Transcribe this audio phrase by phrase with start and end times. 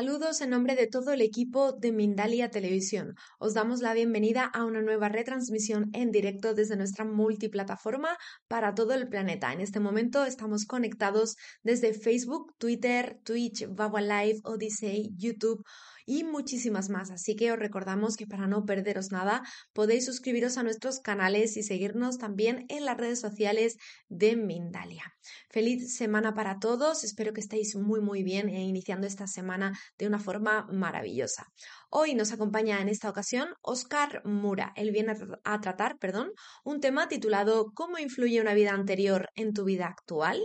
[0.00, 3.16] Saludos en nombre de todo el equipo de Mindalia Televisión.
[3.38, 8.16] Os damos la bienvenida a una nueva retransmisión en directo desde nuestra multiplataforma
[8.48, 9.52] para todo el planeta.
[9.52, 15.62] En este momento estamos conectados desde Facebook, Twitter, Twitch, Vawa Live, Odyssey, YouTube
[16.06, 17.10] y muchísimas más.
[17.10, 21.62] Así que os recordamos que para no perderos nada podéis suscribiros a nuestros canales y
[21.62, 23.76] seguirnos también en las redes sociales
[24.08, 25.04] de Mindalia.
[25.50, 27.04] Feliz semana para todos.
[27.04, 31.46] Espero que estéis muy muy bien e iniciando esta semana de una forma maravillosa.
[31.90, 34.72] Hoy nos acompaña en esta ocasión Oscar Mura.
[34.76, 35.14] Él viene
[35.44, 36.30] a tratar, perdón,
[36.64, 40.40] un tema titulado ¿Cómo influye una vida anterior en tu vida actual?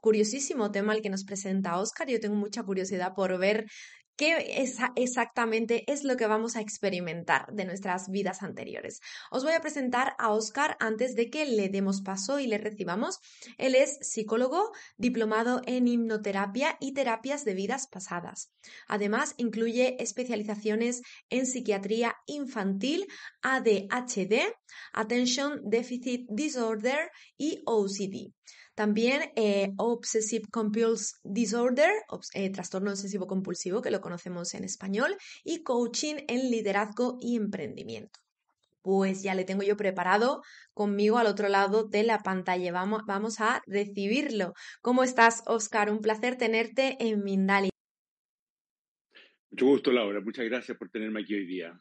[0.00, 2.08] curiosísimo tema el que nos presenta Oscar.
[2.08, 3.66] Yo tengo mucha curiosidad por ver
[4.18, 4.64] qué
[4.96, 9.00] exactamente es lo que vamos a experimentar de nuestras vidas anteriores.
[9.30, 13.20] Os voy a presentar a Oscar antes de que le demos paso y le recibamos.
[13.58, 18.50] Él es psicólogo, diplomado en hipnoterapia y terapias de vidas pasadas.
[18.88, 23.06] Además, incluye especializaciones en psiquiatría infantil,
[23.42, 24.52] ADHD,
[24.92, 28.34] Attention Deficit Disorder y OCD.
[28.78, 31.90] También eh, Obsessive Compulsive Disorder,
[32.34, 38.20] eh, trastorno obsesivo compulsivo, que lo conocemos en español, y coaching en liderazgo y emprendimiento.
[38.80, 40.42] Pues ya le tengo yo preparado
[40.74, 42.70] conmigo al otro lado de la pantalla.
[42.70, 44.52] Vamos, vamos a recibirlo.
[44.80, 45.90] ¿Cómo estás, Oscar?
[45.90, 47.72] Un placer tenerte en Mindalia.
[49.50, 50.20] Mucho gusto, Laura.
[50.20, 51.76] Muchas gracias por tenerme aquí hoy día.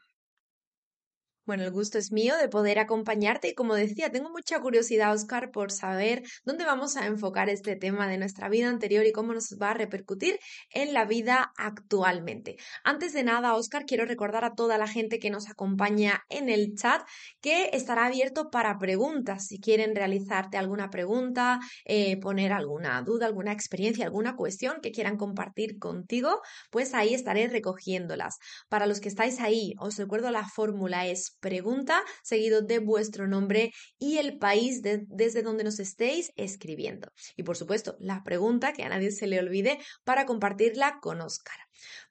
[1.48, 5.50] Bueno, el gusto es mío de poder acompañarte y como decía, tengo mucha curiosidad, Oscar,
[5.50, 9.58] por saber dónde vamos a enfocar este tema de nuestra vida anterior y cómo nos
[9.58, 10.40] va a repercutir
[10.72, 12.58] en la vida actualmente.
[12.84, 16.76] Antes de nada, Oscar, quiero recordar a toda la gente que nos acompaña en el
[16.76, 17.02] chat
[17.40, 19.48] que estará abierto para preguntas.
[19.48, 25.16] Si quieren realizarte alguna pregunta, eh, poner alguna duda, alguna experiencia, alguna cuestión que quieran
[25.16, 26.42] compartir contigo,
[26.72, 28.36] pues ahí estaré recogiéndolas.
[28.68, 33.74] Para los que estáis ahí, os recuerdo la fórmula es pregunta seguido de vuestro nombre
[34.00, 37.12] y el país desde donde nos estéis escribiendo.
[37.36, 41.58] Y por supuesto, la pregunta que a nadie se le olvide para compartirla con Óscar.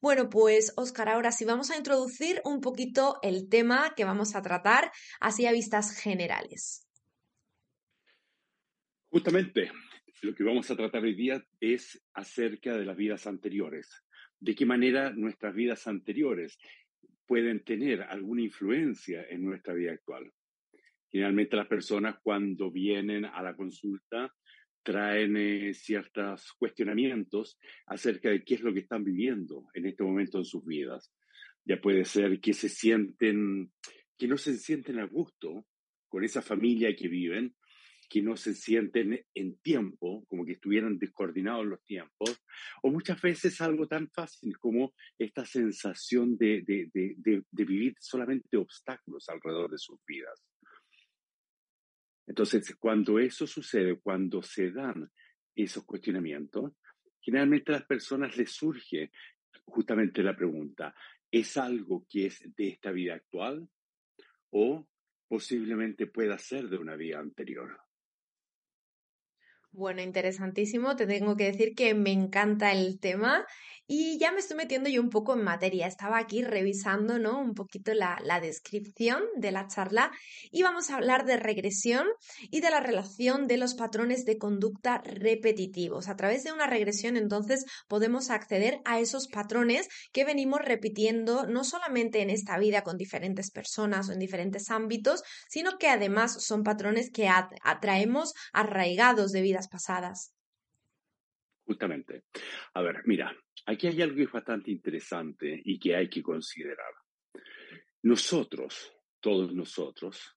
[0.00, 4.42] Bueno, pues Óscar, ahora sí vamos a introducir un poquito el tema que vamos a
[4.42, 6.86] tratar así a vistas generales.
[9.08, 9.70] Justamente,
[10.22, 14.02] lo que vamos a tratar hoy día es acerca de las vidas anteriores.
[14.38, 16.58] De qué manera nuestras vidas anteriores
[17.26, 20.32] pueden tener alguna influencia en nuestra vida actual.
[21.10, 24.32] Generalmente las personas cuando vienen a la consulta
[24.82, 30.38] traen eh, ciertos cuestionamientos acerca de qué es lo que están viviendo en este momento
[30.38, 31.12] en sus vidas.
[31.64, 33.72] Ya puede ser que se sienten,
[34.16, 35.66] que no se sienten a gusto
[36.08, 37.56] con esa familia que viven,
[38.08, 42.42] que no se sienten en tiempo, como que estuvieran descoordinados los tiempos,
[42.82, 48.56] o muchas veces algo tan fácil como esta sensación de, de, de, de vivir solamente
[48.56, 50.44] obstáculos alrededor de sus vidas.
[52.26, 55.10] Entonces, cuando eso sucede, cuando se dan
[55.54, 56.72] esos cuestionamientos,
[57.20, 59.10] generalmente a las personas les surge
[59.64, 60.94] justamente la pregunta,
[61.30, 63.68] ¿es algo que es de esta vida actual
[64.50, 64.88] o
[65.28, 67.85] posiblemente pueda ser de una vida anterior?
[69.76, 70.96] Bueno, interesantísimo.
[70.96, 73.44] Te tengo que decir que me encanta el tema
[73.86, 75.86] y ya me estoy metiendo yo un poco en materia.
[75.86, 77.38] Estaba aquí revisando, ¿no?
[77.38, 80.10] Un poquito la, la descripción de la charla
[80.50, 82.06] y vamos a hablar de regresión
[82.50, 86.08] y de la relación de los patrones de conducta repetitivos.
[86.08, 91.64] A través de una regresión, entonces, podemos acceder a esos patrones que venimos repitiendo no
[91.64, 96.62] solamente en esta vida con diferentes personas o en diferentes ámbitos, sino que además son
[96.62, 100.34] patrones que atraemos arraigados de vidas pasadas.
[101.64, 102.24] Justamente.
[102.74, 103.36] A ver, mira,
[103.66, 106.92] aquí hay algo que es bastante interesante y que hay que considerar.
[108.02, 110.36] Nosotros, todos nosotros,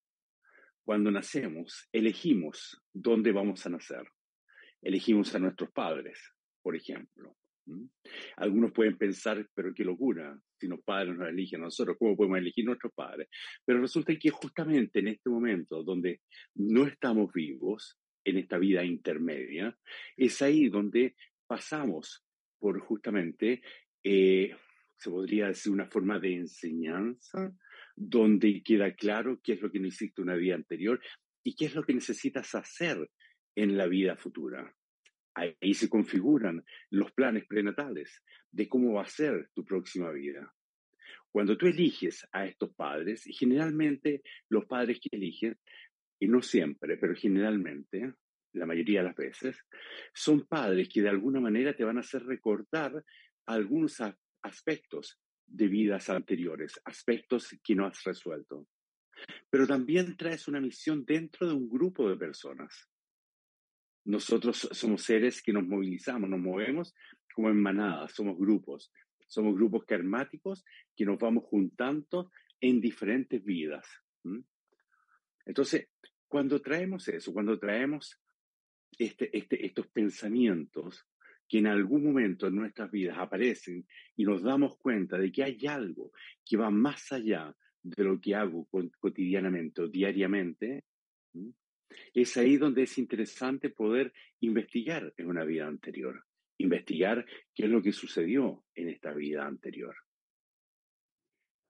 [0.83, 4.03] cuando nacemos, elegimos dónde vamos a nacer.
[4.81, 6.19] elegimos a nuestros padres,
[6.63, 7.35] por ejemplo.
[8.37, 12.39] Algunos pueden pensar, pero qué locura, si los padres nos eligen a nosotros, ¿cómo podemos
[12.39, 13.27] elegir nuestros padres?
[13.65, 16.21] Pero resulta que justamente en este momento donde
[16.55, 17.99] no estamos vivos,
[18.29, 19.77] en esta vida intermedia,
[20.15, 21.15] es ahí donde
[21.47, 22.23] pasamos
[22.59, 23.61] por justamente,
[24.03, 24.55] eh,
[24.97, 27.53] se podría decir, una forma de enseñanza,
[27.95, 31.01] donde queda claro qué es lo que no hiciste una vida anterior
[31.43, 33.09] y qué es lo que necesitas hacer
[33.55, 34.73] en la vida futura.
[35.33, 38.21] Ahí se configuran los planes prenatales
[38.51, 40.53] de cómo va a ser tu próxima vida.
[41.31, 45.57] Cuando tú eliges a estos padres, y generalmente los padres que eligen,
[46.19, 48.13] y no siempre, pero generalmente,
[48.53, 49.65] la mayoría de las veces,
[50.13, 53.03] son padres que de alguna manera te van a hacer recordar
[53.45, 53.97] algunos
[54.41, 58.67] aspectos de vidas anteriores, aspectos que no has resuelto.
[59.49, 62.87] Pero también traes una misión dentro de un grupo de personas.
[64.05, 66.93] Nosotros somos seres que nos movilizamos, nos movemos
[67.33, 68.91] como en manadas, somos grupos.
[69.27, 73.85] Somos grupos karmáticos que nos vamos juntando en diferentes vidas.
[75.45, 75.87] Entonces,
[76.29, 78.17] cuando traemos eso, cuando traemos
[78.97, 81.05] este, este, estos pensamientos
[81.47, 83.85] que en algún momento en nuestras vidas aparecen
[84.15, 86.11] y nos damos cuenta de que hay algo
[86.45, 88.67] que va más allá de lo que hago
[88.99, 90.83] cotidianamente o diariamente,
[92.13, 96.23] es ahí donde es interesante poder investigar en una vida anterior,
[96.59, 99.95] investigar qué es lo que sucedió en esta vida anterior.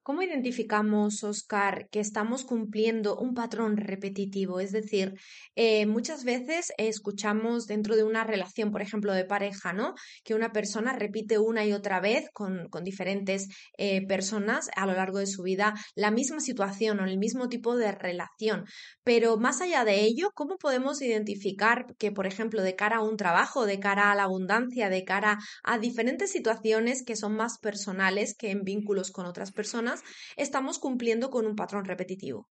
[0.02, 4.60] ¿Cómo identificamos, Oscar, que estamos cumpliendo un patrón repetitivo?
[4.60, 5.14] Es decir,
[5.56, 9.94] eh, muchas veces escuchamos dentro de una relación, por ejemplo, de pareja, ¿no?
[10.24, 15.20] Que una persona repite una y otra vez con, diferentes eh, personas a lo largo
[15.20, 18.64] de su vida la misma situación o el mismo tipo de relación.
[19.04, 23.18] Pero más allá de ello, ¿cómo podemos identificar que, por ejemplo, de cara a un
[23.18, 28.34] trabajo, de cara a la abundancia, de cara a diferentes situaciones que son más personales
[28.38, 29.89] que en vínculos con otras personas,
[30.36, 32.50] estamos cumpliendo con un patrón repetitivo.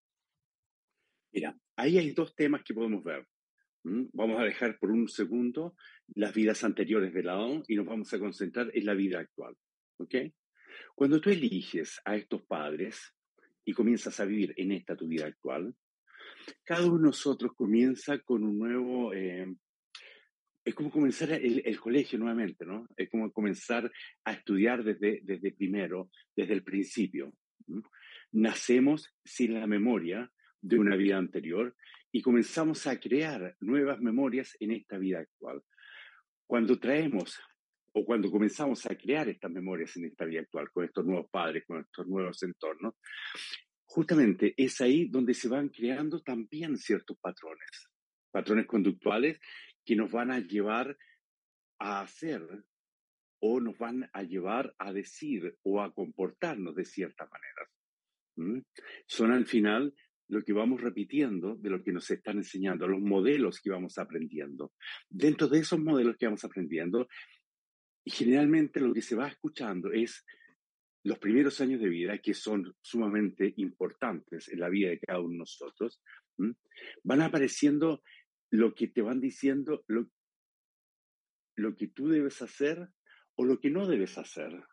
[1.31, 3.27] Mira, ahí hay dos temas que podemos ver.
[3.83, 5.75] Vamos a dejar por un segundo
[6.15, 9.56] las vidas anteriores de lado y nos vamos a concentrar en la vida actual.
[9.97, 10.15] ¿Ok?
[10.95, 13.13] Cuando tú eliges a estos padres
[13.65, 15.75] y comienzas a vivir en esta tu vida actual,
[16.63, 19.53] cada uno de nosotros comienza con un nuevo eh,
[20.65, 22.88] es como comenzar el, colegio nuevamente, ¿no?
[22.95, 23.92] Es como comenzar
[24.24, 27.33] a estudiar desde, desde primero, desde el principio.
[28.31, 30.31] Nacemos sin la memoria
[30.62, 31.75] de una vida anterior
[32.12, 35.62] y comenzamos a crear nuevas memorias en esta vida actual.
[36.48, 37.39] Cuando traemos
[37.92, 41.66] o cuando comenzamos a crear estas memorias en esta vida actual, con estos nuevos padres,
[41.68, 42.95] con estos nuevos entornos,
[43.83, 47.89] justamente es ahí donde se van creando también ciertos patrones,
[48.31, 49.39] patrones conductuales
[49.85, 50.97] que nos van a llevar
[51.80, 52.41] a hacer
[53.39, 58.63] o nos van a llevar a decir o a comportarnos de cierta manera.
[59.06, 59.94] Son al final
[60.30, 64.71] lo que vamos repitiendo de lo que nos están enseñando, los modelos que vamos aprendiendo.
[65.09, 67.07] Dentro de esos modelos que vamos aprendiendo,
[68.06, 70.25] generalmente lo que se va escuchando es
[71.03, 75.31] los primeros años de vida, que son sumamente importantes en la vida de cada uno
[75.31, 76.01] de nosotros,
[77.03, 78.01] van apareciendo
[78.54, 80.12] lo que te van diciendo, lo,
[81.56, 82.88] lo que tú debes hacer
[83.33, 84.64] o lo que no debes hacer.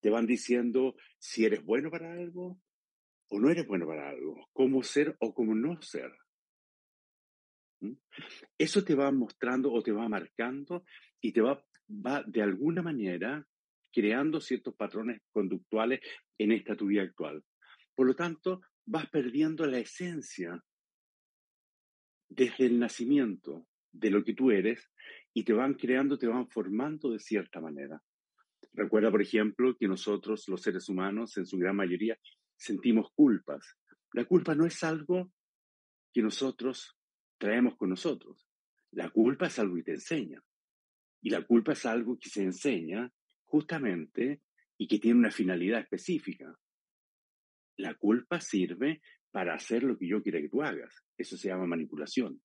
[0.00, 2.60] Te van diciendo si eres bueno para algo
[3.28, 6.10] o no eres bueno para algo, cómo ser o cómo no ser.
[7.80, 7.92] ¿Mm?
[8.58, 10.84] Eso te va mostrando o te va marcando
[11.20, 13.46] y te va, va de alguna manera
[13.92, 16.00] creando ciertos patrones conductuales
[16.38, 17.44] en esta tu vida actual.
[17.94, 20.60] Por lo tanto, vas perdiendo la esencia
[22.34, 24.90] desde el nacimiento de lo que tú eres
[25.34, 28.02] y te van creando, te van formando de cierta manera.
[28.72, 32.18] Recuerda, por ejemplo, que nosotros, los seres humanos, en su gran mayoría,
[32.56, 33.76] sentimos culpas.
[34.12, 35.30] La culpa no es algo
[36.12, 36.96] que nosotros
[37.38, 38.46] traemos con nosotros.
[38.92, 40.42] La culpa es algo que te enseña.
[41.20, 43.12] Y la culpa es algo que se enseña
[43.44, 44.40] justamente
[44.78, 46.58] y que tiene una finalidad específica.
[47.76, 51.02] La culpa sirve para hacer lo que yo quiera que tú hagas.
[51.16, 52.40] Eso se llama manipulación.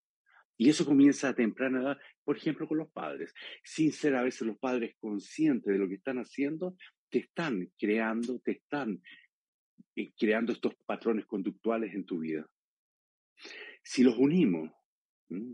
[0.58, 3.34] Y eso comienza a temprana edad, por ejemplo, con los padres.
[3.64, 6.76] Sin ser a veces los padres conscientes de lo que están haciendo,
[7.10, 9.00] te están creando, te están
[9.96, 12.50] eh, creando estos patrones conductuales en tu vida.
[13.84, 14.72] Si los unimos,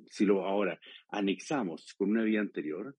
[0.07, 2.95] si lo ahora anexamos con una vida anterior,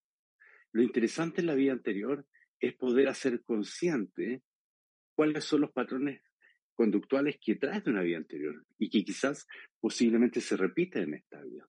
[0.73, 2.27] lo interesante en la vida anterior
[2.59, 4.43] es poder hacer consciente
[5.15, 6.21] cuáles son los patrones
[6.75, 9.47] conductuales que traes de una vida anterior y que quizás
[9.81, 11.69] posiblemente se repiten en esta vida.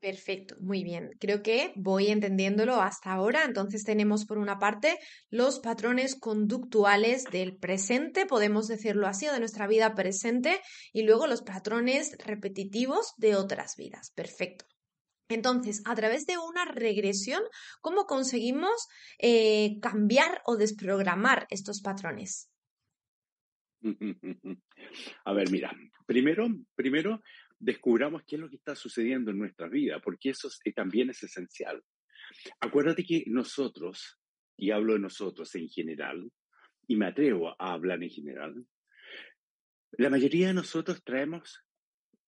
[0.00, 1.10] Perfecto, muy bien.
[1.18, 3.44] Creo que voy entendiéndolo hasta ahora.
[3.44, 4.98] Entonces tenemos por una parte
[5.30, 10.60] los patrones conductuales del presente, podemos decirlo así, de nuestra vida presente,
[10.92, 14.10] y luego los patrones repetitivos de otras vidas.
[14.14, 14.66] Perfecto.
[15.28, 17.42] Entonces, a través de una regresión,
[17.80, 18.88] ¿cómo conseguimos
[19.18, 22.50] eh, cambiar o desprogramar estos patrones?
[25.24, 25.74] A ver, mira,
[26.06, 27.22] primero, primero
[27.58, 31.82] descubramos qué es lo que está sucediendo en nuestra vida, porque eso también es esencial.
[32.60, 34.18] Acuérdate que nosotros,
[34.56, 36.30] y hablo de nosotros en general,
[36.86, 38.66] y me atrevo a hablar en general,
[39.92, 41.64] la mayoría de nosotros traemos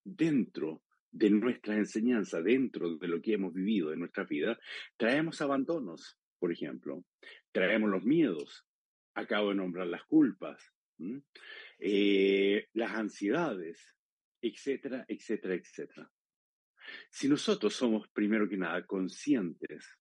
[0.04, 0.82] dentro
[1.16, 4.58] de nuestra enseñanza, dentro de lo que hemos vivido en nuestra vida,
[4.98, 7.04] traemos abandonos, por ejemplo,
[7.52, 8.66] traemos los miedos,
[9.14, 10.62] acabo de nombrar las culpas,
[11.78, 13.94] eh, las ansiedades,
[14.42, 16.10] etcétera, etcétera, etcétera.
[17.10, 19.98] Si nosotros somos, primero que nada, conscientes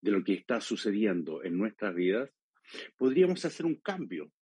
[0.00, 2.30] de lo que está sucediendo en nuestras vidas,
[2.96, 4.32] podríamos hacer un cambio.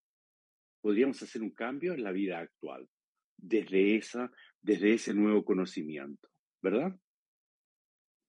[0.81, 2.89] Podríamos hacer un cambio en la vida actual,
[3.37, 4.31] desde, esa,
[4.63, 6.29] desde ese nuevo conocimiento,
[6.63, 6.99] ¿verdad?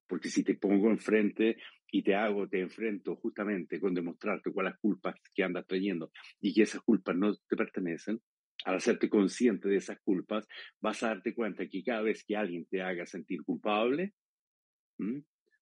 [0.07, 1.57] Porque si te pongo enfrente
[1.91, 6.63] y te hago, te enfrento justamente con demostrarte cuáles culpas que andas trayendo y que
[6.63, 8.21] esas culpas no te pertenecen,
[8.65, 10.48] al hacerte consciente de esas culpas,
[10.81, 14.13] vas a darte cuenta que cada vez que alguien te haga sentir culpable,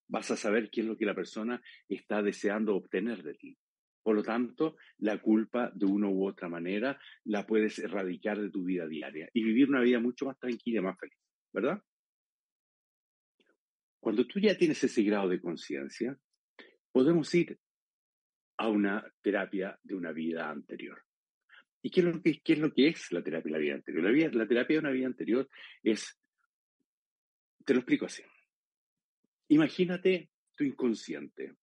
[0.08, 3.58] vas a saber qué es lo que la persona está deseando obtener de ti.
[4.08, 8.64] Por lo tanto, la culpa de una u otra manera la puedes erradicar de tu
[8.64, 11.18] vida diaria y vivir una vida mucho más tranquila más feliz,
[11.52, 11.84] ¿verdad?
[14.00, 16.18] Cuando tú ya tienes ese grado de conciencia,
[16.90, 17.60] podemos ir
[18.56, 21.04] a una terapia de una vida anterior.
[21.82, 24.36] ¿Y qué es lo que, es, la terapia de la vida anterior?
[24.36, 25.50] La terapia de una vida anterior
[25.84, 26.18] es,
[27.66, 28.24] te lo explico así.
[29.50, 31.58] Imagínate tu inconsciente.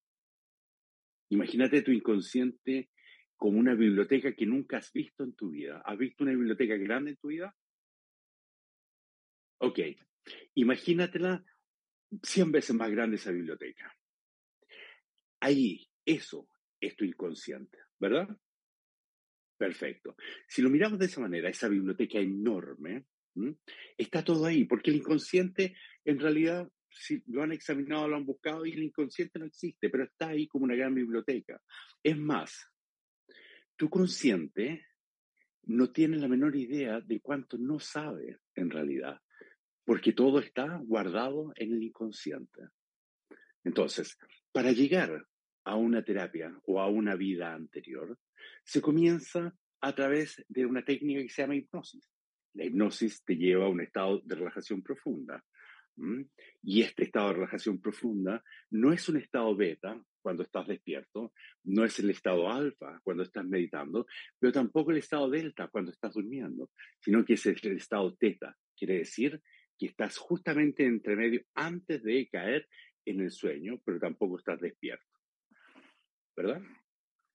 [1.31, 2.91] Imagínate tu inconsciente
[3.37, 5.83] como una biblioteca que nunca has visto en tu vida.
[5.85, 7.55] ¿Has visto una biblioteca grande en tu vida?
[9.59, 9.81] Ok.
[10.55, 11.45] Imagínatela
[12.23, 13.93] 100 veces más grande esa biblioteca.
[15.41, 16.49] Ahí, eso
[16.81, 18.29] es tu inconsciente, ¿verdad?
[19.57, 20.17] Perfecto.
[20.49, 23.07] Si lo miramos de esa manera, esa biblioteca enorme,
[23.97, 28.65] está todo ahí, porque el inconsciente, en realidad, si lo han examinado, lo han buscado
[28.65, 31.61] y el inconsciente no existe, pero está ahí como una gran biblioteca.
[32.03, 32.71] Es más,
[33.77, 34.87] tu consciente
[35.65, 39.21] no tiene la menor idea de cuánto no sabe en realidad,
[39.85, 42.63] porque todo está guardado en el inconsciente.
[43.65, 44.19] Entonces,
[44.53, 45.27] para llegar
[45.65, 48.19] a una terapia o a una vida anterior,
[48.63, 52.09] se comienza a través de una técnica que se llama hipnosis.
[52.55, 55.45] La hipnosis te lleva a un estado de relajación profunda.
[56.63, 61.33] Y este estado de relajación profunda no es un estado beta cuando estás despierto,
[61.65, 64.07] no es el estado alfa cuando estás meditando,
[64.39, 66.71] pero tampoco el estado delta cuando estás durmiendo,
[67.01, 68.57] sino que es el estado teta.
[68.77, 69.41] Quiere decir
[69.79, 72.67] que estás justamente entre medio antes de caer
[73.05, 75.05] en el sueño, pero tampoco estás despierto.
[76.37, 76.63] ¿Verdad?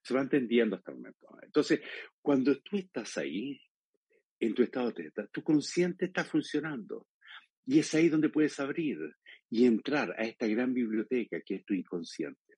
[0.04, 1.38] Se va entendiendo hasta el momento.
[1.44, 1.82] Entonces,
[2.22, 3.62] cuando tú estás ahí,
[4.39, 7.08] en tu estado teta, tu consciente está funcionando.
[7.69, 8.97] Y es ahí donde puedes abrir
[9.47, 12.55] y entrar a esta gran biblioteca que es tu inconsciente.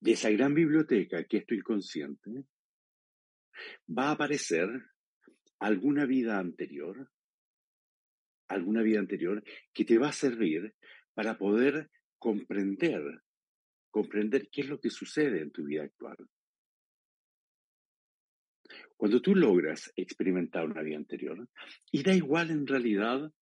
[0.00, 2.46] De esa gran biblioteca que es tu inconsciente,
[3.96, 4.68] va a aparecer
[5.60, 7.12] alguna vida anterior,
[8.48, 10.74] alguna vida anterior que te va a servir
[11.14, 13.22] para poder comprender
[13.88, 16.16] comprender qué es lo que sucede en tu vida actual.
[18.98, 21.48] Cuando tú logras experimentar una vida anterior,
[21.92, 23.32] y da igual en realidad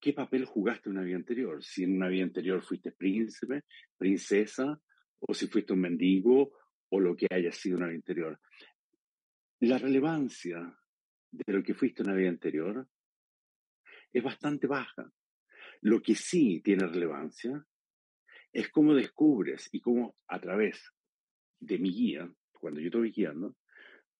[0.00, 3.64] qué papel jugaste en una vida anterior, si en una vida anterior fuiste príncipe,
[3.98, 4.80] princesa,
[5.18, 6.52] o si fuiste un mendigo,
[6.88, 8.40] o lo que haya sido una vida anterior.
[9.60, 10.74] La relevancia
[11.30, 12.88] de lo que fuiste una vida anterior
[14.10, 15.12] es bastante baja.
[15.82, 17.62] Lo que sí tiene relevancia
[18.54, 20.94] es cómo descubres y cómo a través
[21.60, 23.54] de mi guía, cuando yo voy guiando,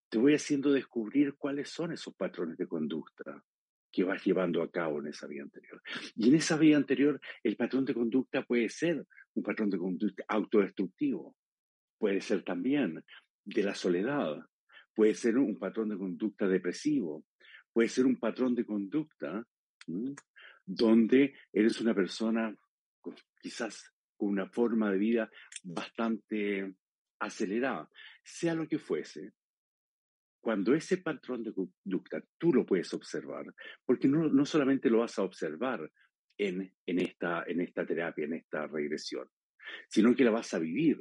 [0.08, 3.44] te voy haciendo descubrir cuáles son esos patrones de conducta
[3.90, 5.82] que vas llevando a cabo en esa vida anterior.
[6.14, 10.24] Y en esa vida anterior, el patrón de conducta puede ser un patrón de conducta
[10.28, 11.36] autodestructivo,
[11.98, 13.02] puede ser también
[13.44, 14.44] de la soledad,
[14.94, 17.24] puede ser un patrón de conducta depresivo,
[17.72, 19.46] puede ser un patrón de conducta
[20.66, 22.54] donde eres una persona
[23.40, 25.30] quizás con una forma de vida
[25.62, 26.74] bastante
[27.20, 27.88] acelerada,
[28.22, 29.32] sea lo que fuese.
[30.40, 33.54] Cuando ese patrón de conducta tú lo puedes observar,
[33.84, 35.90] porque no, no solamente lo vas a observar
[36.36, 39.28] en, en, esta, en esta terapia, en esta regresión,
[39.88, 40.98] sino que la vas a vivir,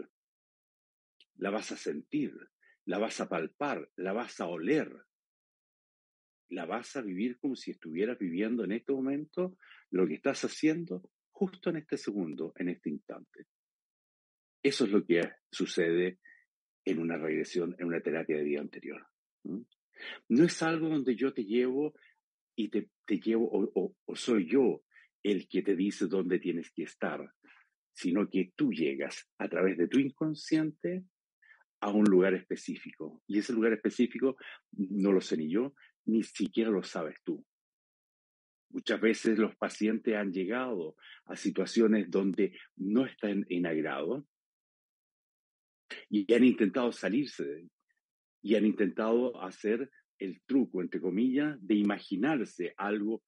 [1.35, 2.35] la vas a sentir,
[2.85, 4.91] la vas a palpar, la vas a oler,
[6.49, 9.57] la vas a vivir como si estuvieras viviendo en este momento
[9.91, 13.45] lo que estás haciendo justo en este segundo, en este instante.
[14.63, 16.19] Eso es lo que sucede
[16.83, 19.05] en una regresión, en una terapia de vida anterior.
[20.29, 21.93] No es algo donde yo te llevo
[22.55, 24.83] y te, te llevo, o, o, soy yo
[25.23, 27.31] el que te dice dónde tienes que estar,
[27.93, 31.03] sino que tú llegas a través de tu inconsciente
[31.81, 33.21] a un lugar específico.
[33.27, 34.37] Y ese lugar específico
[34.71, 35.73] no lo sé ni yo,
[36.05, 37.45] ni siquiera lo sabes tú.
[38.69, 44.27] Muchas veces los pacientes han llegado a situaciones donde no están en agrado
[46.09, 47.67] y han intentado salirse
[48.41, 49.89] y han intentado hacer
[50.19, 53.23] el truco, entre comillas, de imaginarse algo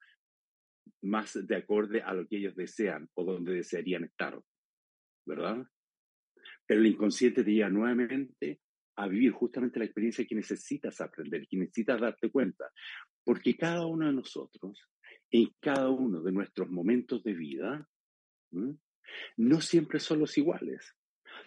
[1.02, 4.40] más de acorde a lo que ellos desean o donde desearían estar,
[5.26, 5.66] ¿verdad?
[6.66, 8.60] Pero el inconsciente te lleva nuevamente
[8.96, 12.70] a vivir justamente la experiencia que necesitas aprender, que necesitas darte cuenta,
[13.24, 14.78] porque cada uno de nosotros,
[15.32, 17.88] en cada uno de nuestros momentos de vida,
[19.38, 20.96] no siempre son los iguales.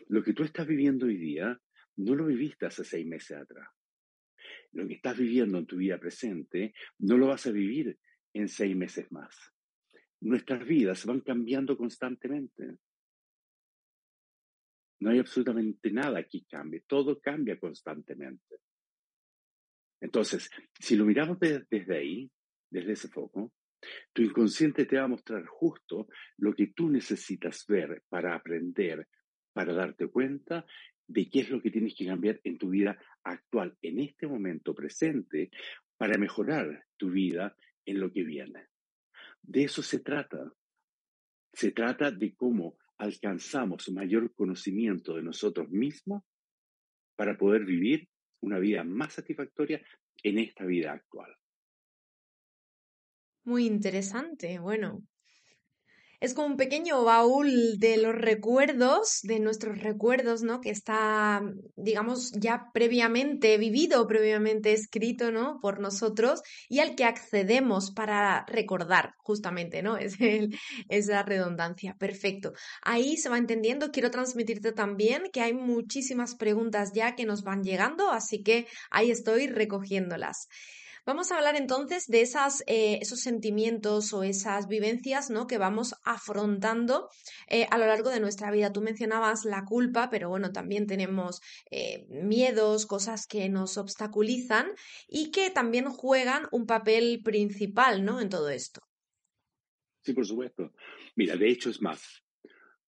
[0.09, 1.61] Lo que tú estás viviendo hoy día
[1.97, 3.69] no lo viviste hace seis meses atrás.
[4.73, 7.99] Lo que estás viviendo en tu vida presente no lo vas a vivir
[8.33, 9.37] en seis meses más.
[10.21, 12.77] Nuestras vidas van cambiando constantemente.
[15.01, 18.57] No hay absolutamente nada que cambie, todo cambia constantemente.
[20.01, 22.31] Entonces, si lo miramos desde ahí,
[22.71, 23.53] desde ese foco,
[24.13, 26.09] tu inconsciente te va a mostrar justo
[26.39, 29.09] lo que tú necesitas ver para aprender,
[29.53, 30.65] para darte cuenta
[31.13, 34.75] de qué es lo que tienes que cambiar en tu vida actual, en este momento
[34.75, 35.51] presente,
[35.99, 37.55] para mejorar tu vida
[37.85, 38.69] en lo que viene.
[39.43, 40.53] De eso se trata.
[41.53, 46.23] Se trata de cómo alcanzamos mayor conocimiento de nosotros mismos
[47.15, 48.09] para poder vivir
[48.41, 49.85] una vida más satisfactoria
[50.23, 51.37] en esta vida actual.
[53.45, 54.59] Muy interesante.
[54.61, 55.03] Bueno,
[56.23, 60.61] es como un pequeño baúl de los recuerdos, de nuestros recuerdos, ¿no?
[60.61, 61.43] Que está,
[61.75, 65.59] digamos, ya previamente vivido, previamente escrito, ¿no?
[65.61, 69.97] Por nosotros y al que accedemos para recordar, justamente, ¿no?
[70.03, 70.17] Es
[70.89, 71.97] esa redundancia.
[71.99, 72.53] Perfecto.
[72.83, 73.91] Ahí se va entendiendo.
[73.91, 79.11] Quiero transmitirte también que hay muchísimas preguntas ya que nos van llegando, así que ahí
[79.11, 80.47] estoy recogiéndolas.
[81.05, 85.49] Vamos a hablar entonces de esas, eh, esos sentimientos o esas vivencias ¿no?
[85.49, 87.09] que vamos afrontando
[87.49, 88.73] eh, a lo largo de nuestra vida.
[88.73, 91.41] Tú mencionabas la culpa, pero bueno, también tenemos
[91.73, 94.69] eh, miedos, cosas que nos obstaculizan
[95.09, 98.21] y que también juegan un papel principal ¿no?
[98.21, 98.81] en todo esto.
[100.05, 100.73] Sí, por supuesto.
[101.17, 102.23] Mira, de hecho es más.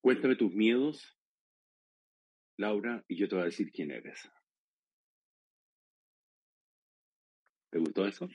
[0.00, 1.18] Cuéntame tus miedos,
[2.58, 4.30] Laura, y yo te voy a decir quién eres.
[7.74, 8.28] ¿Te gustó eso?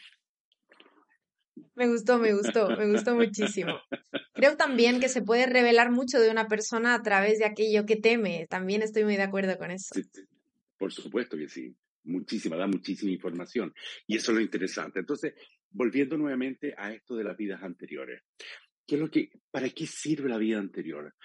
[1.73, 3.79] Me gustó, me gustó, me gustó muchísimo.
[4.33, 7.95] Creo también que se puede revelar mucho de una persona a través de aquello que
[7.95, 8.47] teme.
[8.49, 9.95] También estoy muy de acuerdo con eso.
[10.77, 11.73] por supuesto que sí.
[12.03, 13.73] Muchísima, da muchísima información.
[14.05, 14.99] Y eso es lo interesante.
[14.99, 15.33] Entonces,
[15.69, 18.21] volviendo nuevamente a esto de las vidas anteriores.
[18.85, 21.15] ¿Qué es lo que, ¿Para qué sirve la vida anterior?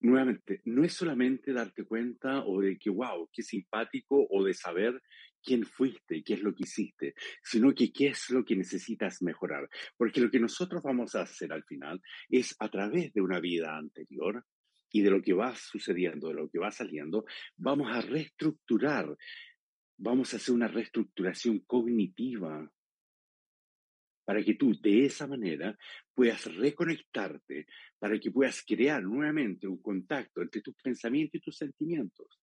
[0.00, 5.00] Nuevamente, no es solamente darte cuenta o de que, wow, qué simpático, o de saber
[5.42, 9.22] quién fuiste y qué es lo que hiciste, sino que qué es lo que necesitas
[9.22, 9.68] mejorar.
[9.96, 13.76] Porque lo que nosotros vamos a hacer al final es a través de una vida
[13.76, 14.44] anterior
[14.92, 17.24] y de lo que va sucediendo, de lo que va saliendo,
[17.56, 19.16] vamos a reestructurar,
[19.96, 22.70] vamos a hacer una reestructuración cognitiva
[24.24, 25.76] para que tú de esa manera
[26.14, 27.66] puedas reconectarte,
[27.98, 32.39] para que puedas crear nuevamente un contacto entre tus pensamientos y tus sentimientos.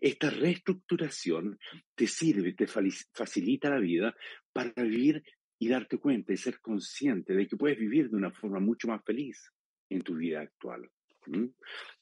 [0.00, 1.58] Esta reestructuración
[1.94, 4.14] te sirve, te facilita la vida
[4.52, 5.22] para vivir
[5.58, 9.04] y darte cuenta y ser consciente de que puedes vivir de una forma mucho más
[9.04, 9.52] feliz
[9.88, 10.90] en tu vida actual.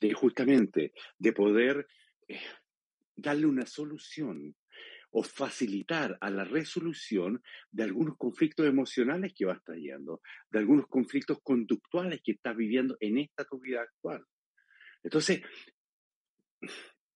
[0.00, 1.86] De justamente de poder
[2.28, 2.40] eh,
[3.16, 4.54] darle una solución
[5.10, 11.38] o facilitar a la resolución de algunos conflictos emocionales que vas trayendo, de algunos conflictos
[11.42, 14.24] conductuales que estás viviendo en esta tu vida actual.
[15.02, 15.42] Entonces,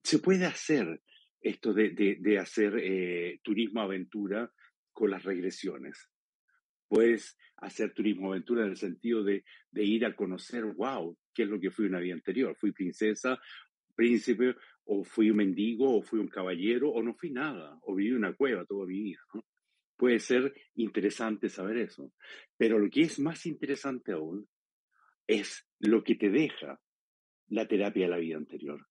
[0.03, 1.03] se puede hacer
[1.41, 4.53] esto de, hacer eh, turismo aventura
[4.93, 6.09] con las regresiones.
[6.89, 11.59] Puedes hacer turismo aventura en el sentido de, ir a conocer, wow, qué es lo
[11.59, 12.57] que fui una vida anterior.
[12.57, 13.41] Fui princesa,
[13.95, 18.13] príncipe o fui un mendigo, o fui un caballero, o no fui nada, o viví
[18.13, 19.21] una cueva toda mi vida.
[19.97, 22.13] Puede ser interesante saber eso.
[22.57, 24.49] Pero lo que es más interesante aún
[25.27, 26.81] es lo que te deja
[27.49, 28.87] la terapia de la vida anterior.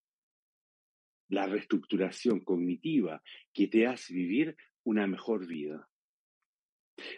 [1.31, 3.21] La reestructuración cognitiva
[3.53, 5.89] que te hace vivir una mejor vida.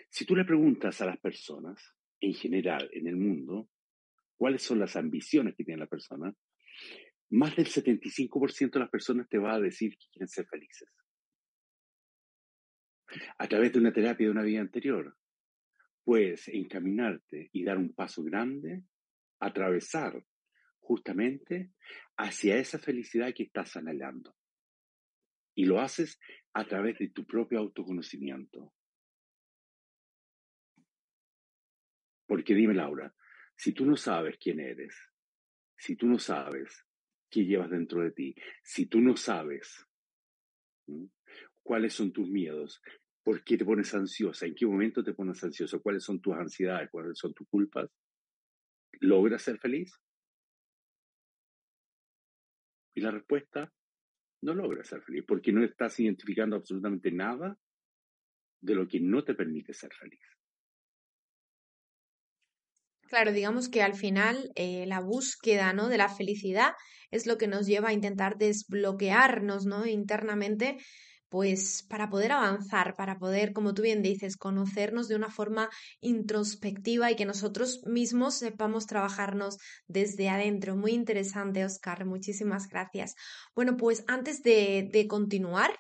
[0.10, 3.70] Si tú le preguntas a las personas, en general, en el mundo,
[4.38, 6.34] cuáles son las ambiciones que tiene la persona,
[7.32, 10.90] más del 75% de las personas te va a decir que quieren ser felices.
[13.38, 15.18] A través de una terapia de una vida anterior,
[16.04, 18.84] puedes encaminarte y dar un paso grande,
[19.40, 20.24] atravesar
[20.84, 21.72] justamente
[22.18, 24.36] hacia esa felicidad que estás anhelando.
[25.56, 26.20] Y lo haces
[26.54, 28.74] a través de tu propio autoconocimiento.
[32.28, 33.14] Porque dime, Laura,
[33.56, 34.96] si tú no sabes quién eres,
[35.78, 36.86] si tú no sabes
[37.30, 39.86] qué llevas dentro de ti, si tú no sabes
[41.62, 42.82] cuáles son tus miedos,
[43.24, 46.90] por qué te pones ansiosa, en qué momento te pones ansioso, cuáles son tus ansiedades,
[46.92, 47.90] cuáles son tus culpas,
[49.00, 50.00] ¿logras ser feliz?
[52.96, 53.72] Y la respuesta,
[54.42, 57.58] no logras ser feliz, porque no estás identificando absolutamente nada
[58.62, 60.22] de lo que no te permite ser feliz.
[63.14, 65.88] Claro, digamos que al final eh, la búsqueda ¿no?
[65.88, 66.74] de la felicidad
[67.12, 69.86] es lo que nos lleva a intentar desbloquearnos ¿no?
[69.86, 70.78] internamente,
[71.34, 75.68] pues para poder avanzar, para poder, como tú bien dices, conocernos de una forma
[76.00, 80.76] introspectiva y que nosotros mismos sepamos trabajarnos desde adentro.
[80.76, 82.06] Muy interesante, Oscar.
[82.06, 83.16] Muchísimas gracias.
[83.56, 85.72] Bueno, pues antes de, de continuar,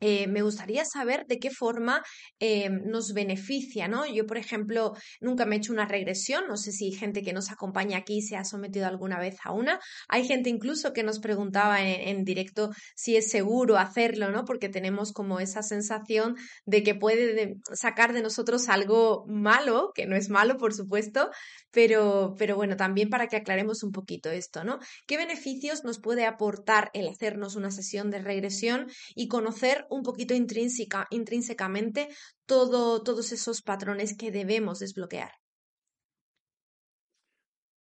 [0.00, 2.02] eh, me gustaría saber de qué forma
[2.38, 4.06] eh, nos beneficia, ¿no?
[4.06, 7.50] Yo, por ejemplo, nunca me he hecho una regresión, no sé si gente que nos
[7.50, 9.80] acompaña aquí se ha sometido alguna vez a una.
[10.08, 14.44] Hay gente incluso que nos preguntaba en, directo si es seguro hacerlo, ¿no?
[14.44, 20.16] Porque tenemos como esa sensación de que puede sacar de nosotros algo malo, que no
[20.16, 21.30] es malo, por supuesto,
[21.70, 24.78] pero, pero bueno, también para que aclaremos un poquito esto, ¿no?
[25.06, 30.34] ¿Qué beneficios nos puede aportar el hacernos una sesión de regresión y conocer un poquito
[30.34, 32.08] intrínseca, intrínsecamente
[32.46, 35.32] todo, todos esos patrones que debemos desbloquear?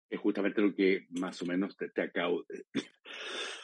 [0.09, 2.65] Es justamente lo que más o menos te, te acabo de...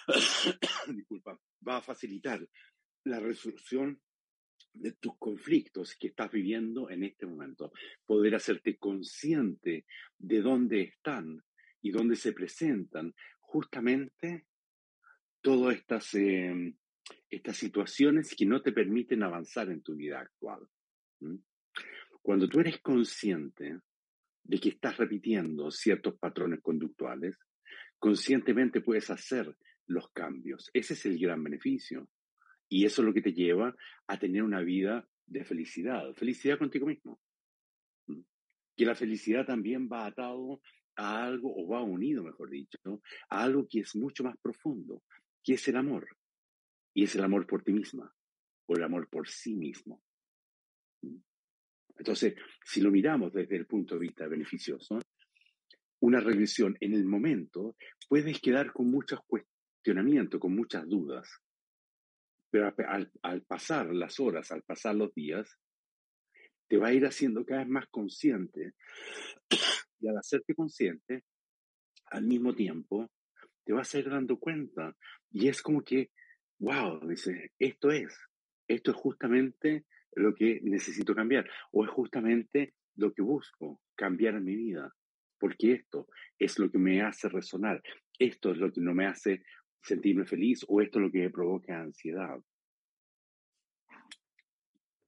[0.95, 2.45] Disculpa, va a facilitar
[3.05, 4.01] la resolución
[4.73, 7.71] de tus conflictos que estás viviendo en este momento,
[8.05, 9.85] poder hacerte consciente
[10.17, 11.43] de dónde están
[11.81, 14.45] y dónde se presentan justamente
[15.41, 16.75] todas estas, em,
[17.29, 20.67] estas situaciones que no te permiten avanzar en tu vida actual.
[22.21, 23.79] Cuando tú eres consciente
[24.43, 27.37] de que estás repitiendo ciertos patrones conductuales,
[27.99, 29.55] conscientemente puedes hacer
[29.87, 30.69] los cambios.
[30.73, 32.07] Ese es el gran beneficio.
[32.69, 33.75] Y eso es lo que te lleva
[34.07, 37.19] a tener una vida de felicidad, felicidad contigo mismo.
[38.75, 40.61] Que la felicidad también va atado
[40.95, 42.77] a algo, o va unido, mejor dicho,
[43.29, 45.03] a algo que es mucho más profundo,
[45.43, 46.07] que es el amor.
[46.93, 48.13] Y es el amor por ti misma,
[48.67, 50.01] o el amor por sí mismo.
[51.01, 51.17] ¿Mm?
[51.97, 54.99] Entonces, si lo miramos desde el punto de vista beneficioso,
[56.01, 57.75] una regresión en el momento,
[58.09, 61.29] puedes quedar con muchos cuestionamientos, con muchas dudas.
[62.49, 62.73] Pero
[63.21, 65.57] al, pasar las horas, al pasar los días,
[66.67, 68.73] te va a ir haciendo cada vez más consciente.
[70.03, 71.25] Y al hacerte consciente,
[72.07, 73.11] al mismo tiempo,
[73.63, 74.97] te vas a ir dando cuenta.
[75.29, 76.09] Y es como que,
[76.61, 78.15] wow, dice, esto es,
[78.67, 81.49] esto es justamente lo que necesito cambiar.
[81.71, 84.93] O es justamente lo que busco, cambiar mi vida.
[85.39, 87.81] Porque esto es lo que me hace resonar.
[88.17, 89.43] Esto es lo que no me hace
[89.81, 92.39] sentirme feliz o esto es lo que me provoca ansiedad.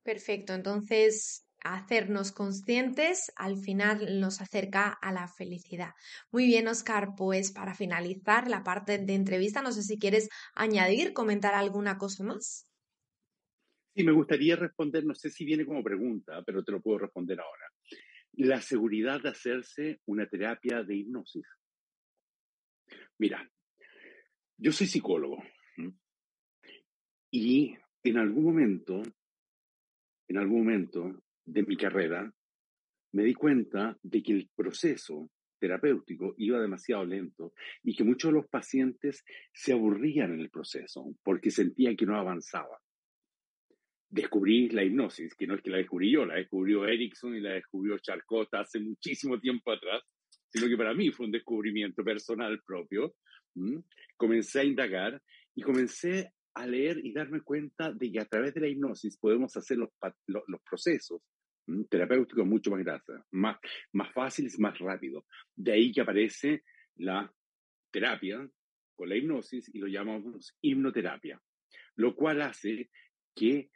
[0.02, 5.92] Perfecto, entonces hacernos conscientes al final nos acerca a la felicidad.
[6.32, 11.14] Muy bien, Oscar, pues para finalizar la parte de entrevista, no sé si quieres añadir,
[11.14, 12.68] comentar alguna cosa más.
[13.96, 17.40] Sí, me gustaría responder, no sé si viene como pregunta, pero te lo puedo responder
[17.40, 17.66] ahora.
[18.34, 21.46] La seguridad de hacerse una terapia de hipnosis.
[23.20, 23.48] Mira,
[24.58, 25.44] yo soy psicólogo
[27.30, 29.04] y en algún momento,
[30.28, 32.32] en algún momento de mi carrera,
[33.14, 35.30] me di cuenta de que el proceso
[35.60, 37.54] terapéutico iba demasiado lento
[37.84, 42.18] y que muchos de los pacientes se aburrían en el proceso porque sentían que no
[42.18, 42.80] avanzaba.
[44.10, 47.54] Descubrí la hipnosis, que no es que la descubrí yo, la descubrió Erickson y la
[47.54, 50.04] descubrió Charcot hace muchísimo tiempo atrás,
[50.50, 53.16] sino que para mí fue un descubrimiento personal propio.
[54.18, 55.22] Comencé a indagar
[55.56, 59.56] Y comencé a leer y darme cuenta de que a través de la hipnosis podemos
[59.56, 59.90] hacer los,
[60.28, 61.22] los, procesos
[61.90, 63.58] terapéuticos mucho más gratis, más,
[63.94, 65.26] más fáciles, más rápidos.
[65.56, 66.64] De ahí que aparece
[66.96, 67.32] la
[67.92, 68.48] terapia
[68.96, 71.42] con la hipnosis y lo llamamos hipnoterapia,
[71.96, 72.90] lo cual hace
[73.36, 73.70] que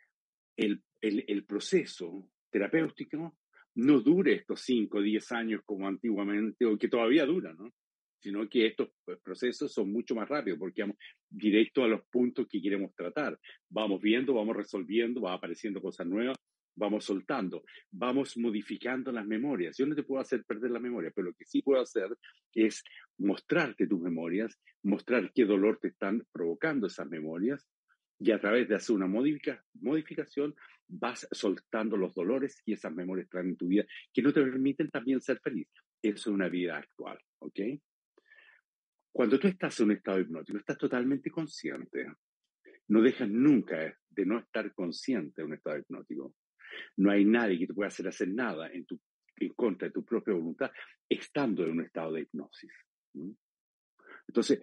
[0.56, 3.38] el, el, proceso terapéutico
[3.76, 7.72] no dure estos 5 o 10 años como antiguamente, o que todavía dura, ¿no?
[8.20, 8.90] sino que estos
[9.24, 10.98] procesos son mucho más rápidos porque vamos
[11.30, 13.40] directo a los puntos que queremos tratar.
[13.70, 16.38] Vamos viendo, vamos resolviendo, va apareciendo cosas nuevas,
[16.78, 19.76] vamos soltando, vamos modificando las memorias.
[19.78, 22.08] Yo no te puedo hacer perder la memoria, pero lo que sí puedo hacer
[22.54, 22.84] es
[23.18, 27.68] mostrarte tus memorias, mostrar qué dolor te están provocando esas memorias
[28.20, 30.56] y a través de hacer una modificación
[30.88, 34.90] vas soltando los dolores y esas memorias traen en tu vida que no te permiten
[34.90, 35.68] también ser feliz.
[36.02, 37.60] Eso es una vida actual, ¿ok?
[39.12, 42.06] Cuando tú estás en un estado hipnótico, estás totalmente consciente.
[42.88, 46.36] No dejas nunca de no estar consciente de un estado hipnótico.
[46.98, 49.00] No hay nadie que te pueda hacer hacer nada en, tu,
[49.38, 50.72] en contra de tu propia voluntad
[51.10, 52.72] estando en un estado de hipnosis.
[54.28, 54.60] Entonces,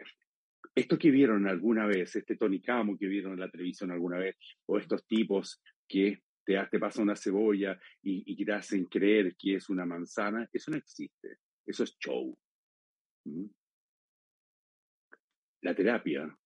[0.74, 4.37] esto que vieron alguna vez, este Tony Camo que vieron en la televisión alguna vez,
[4.66, 9.57] o estos tipos que te, te pasan una cebolla y, y, te hacen creer que
[9.57, 11.38] es una manzana, eso no existe.
[11.64, 12.37] Eso es show.
[15.62, 16.37] La terapia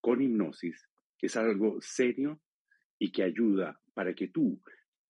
[0.00, 0.88] con hipnosis
[1.24, 2.40] es algo serio
[2.98, 4.60] y que ayuda para que tú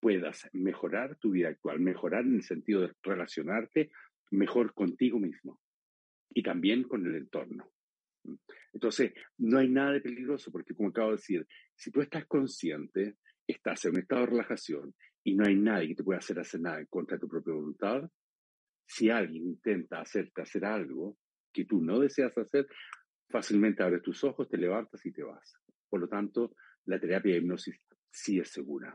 [0.04, 3.90] puedas mejorar tu vida actual, mejorar en el sentido de relacionarte
[4.32, 5.62] mejor contigo mismo
[6.28, 7.72] y también con el entorno.
[8.74, 13.16] Entonces, no hay nada de peligroso porque, como acabo de decir, si tú estás consciente,
[13.46, 16.60] estás en un estado de relajación y no hay nadie que te pueda hacer hacer
[16.60, 18.02] nada contra tu propia voluntad,
[18.86, 21.16] si alguien intenta hacerte hacer algo
[21.50, 22.66] que tú no deseas hacer,
[23.30, 25.54] fácilmente abres tus ojos, te levantas y te vas.
[25.88, 28.94] Por lo tanto, la terapia de hipnosis sí es segura.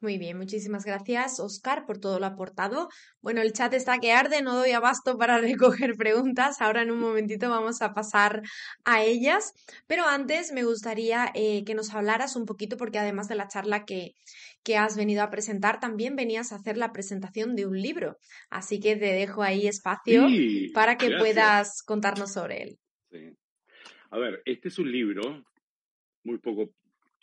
[0.00, 2.88] Muy bien, muchísimas gracias, Oscar, por todo lo aportado.
[3.20, 6.60] Bueno, el chat está que arde, no doy abasto para recoger preguntas.
[6.60, 8.42] Ahora en un momentito vamos a pasar
[8.84, 9.52] a ellas.
[9.88, 13.84] Pero antes me gustaría eh, que nos hablaras un poquito, porque además de la charla
[13.84, 14.12] que,
[14.62, 18.18] que has venido a presentar, también venías a hacer la presentación de un libro.
[18.50, 20.28] Así que te dejo ahí espacio
[20.74, 22.78] para que puedas contarnos sobre él.
[23.10, 23.36] Sí.
[24.10, 25.44] A ver, este es un libro
[26.22, 26.72] muy poco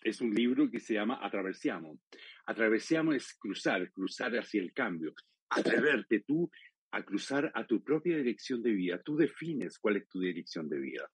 [0.06, 2.00] es un libro que se llama Atraversiamo.
[2.46, 5.16] Atraversiamo es cruzar, cruzar hacia el cambio,
[5.50, 6.50] atreverte tú
[6.92, 9.02] a cruzar a tu propia dirección de vida.
[9.04, 11.10] Tú defines cuál es tu dirección de vida.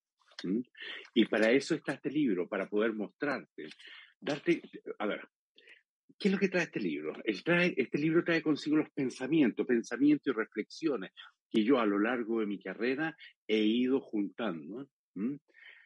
[1.14, 3.70] Y para eso está este libro, para poder mostrarte,
[4.20, 4.62] darte,
[5.00, 5.26] a ver,
[6.20, 7.14] ¿qué es lo que trae este libro?
[7.46, 11.12] trae, este libro trae consigo los pensamientos, pensamientos y reflexiones
[11.50, 13.16] que yo a lo largo de mi carrera
[13.48, 14.90] he ido juntando.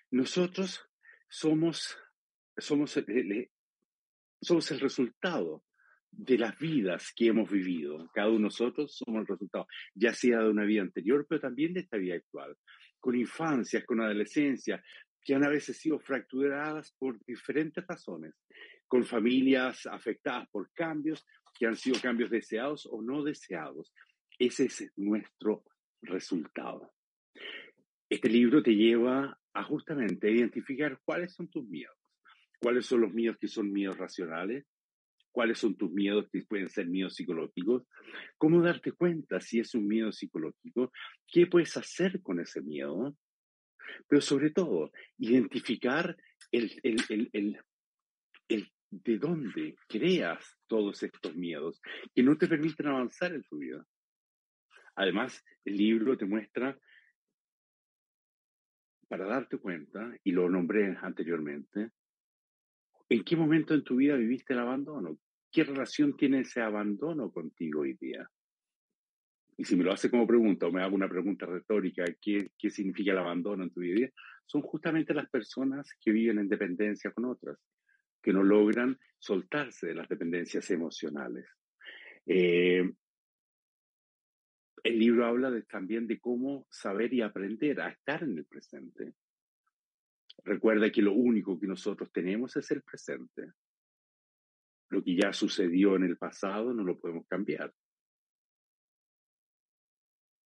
[0.10, 0.90] Nosotros
[1.30, 1.98] somos
[2.58, 3.50] somos el,
[4.42, 5.64] somos el resultado
[6.12, 8.10] de las vidas que hemos vivido.
[8.14, 11.74] Cada uno de nosotros somos el resultado, ya sea de una vida anterior, pero también
[11.74, 12.56] de esta vida actual,
[13.00, 14.82] con infancias, con adolescencia,
[15.24, 18.36] que han a veces sido fracturadas por diferentes razones,
[18.88, 21.26] con familias afectadas por cambios
[21.58, 23.94] que han sido cambios deseados o no deseados.
[24.38, 25.64] Ese es nuestro
[26.02, 26.94] resultado.
[28.08, 32.05] Este libro te lleva a justamente identificar cuáles son tus miedos
[32.60, 34.66] cuáles son los miedos que son miedos racionales,
[35.32, 37.84] cuáles son tus miedos que pueden ser miedos psicológicos,
[38.38, 40.92] cómo darte cuenta si es un miedo psicológico,
[41.28, 43.16] qué puedes hacer con ese miedo,
[44.08, 46.16] pero sobre todo, identificar
[46.52, 47.60] el, el, el,
[48.48, 51.82] el, de dónde creas todos estos miedos
[52.14, 53.86] que no te permiten avanzar en tu vida.
[54.96, 56.80] Además, el libro te muestra,
[59.10, 61.92] para darte cuenta, y lo nombré anteriormente,
[63.10, 65.18] ¿En qué momento en tu vida viviste el abandono?
[65.52, 68.30] ¿Qué relación tiene ese abandono contigo hoy día?
[69.58, 72.70] Y si me lo hace como pregunta o me hago una pregunta retórica, ¿qué, ¿qué
[72.70, 74.10] significa el abandono en tu vida?
[74.46, 77.58] Son justamente las personas que viven en dependencia con otras,
[78.22, 81.46] que no logran soltarse de las dependencias emocionales.
[82.26, 82.92] Eh,
[84.84, 89.14] el libro habla también de cómo saber y aprender a estar en el presente.
[90.44, 93.54] Recuerda que lo único que nosotros tenemos es el presente.
[94.90, 97.74] Lo que ya sucedió en el pasado no lo podemos cambiar.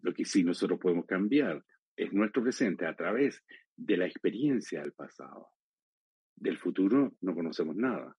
[0.02, 1.63] Lo que sí nosotros podemos cambiar
[1.95, 3.43] es nuestro presente a través
[3.75, 5.49] de la experiencia del pasado.
[6.36, 8.15] Del futuro no conocemos nada.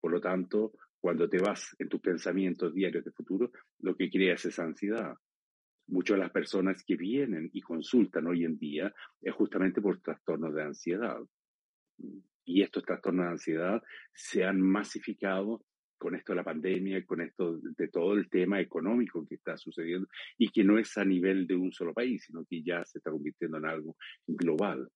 [0.00, 4.44] Por lo tanto, cuando te vas en tus pensamientos diarios de futuro, lo que creas
[4.44, 5.14] es ansiedad.
[5.90, 10.54] Muchas de las personas que vienen y consultan hoy en día es justamente por trastornos
[10.54, 11.18] de ansiedad.
[12.44, 13.82] Y estos trastornos de ansiedad
[14.14, 15.64] se han masificado
[15.98, 20.08] con esto de la pandemia, con esto de todo el tema económico que está sucediendo
[20.38, 23.10] y que no es a nivel de un solo país, sino que ya se está
[23.10, 24.88] convirtiendo en algo global.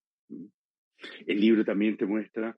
[1.26, 2.56] El libro también te muestra,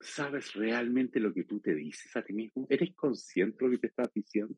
[0.00, 2.66] ¿sabes realmente lo que tú te dices a ti mismo?
[2.70, 4.56] ¿Eres consciente de lo que te estás diciendo?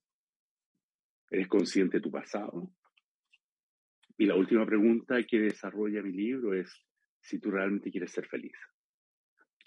[1.32, 2.70] ¿Eres consciente de tu pasado?
[4.18, 6.70] Y la última pregunta que desarrolla mi libro es
[7.20, 8.52] si tú realmente quieres ser feliz.